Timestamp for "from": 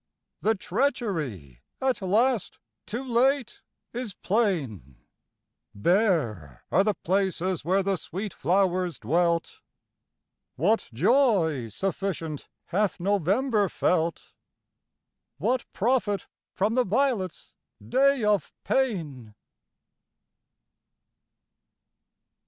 16.55-16.73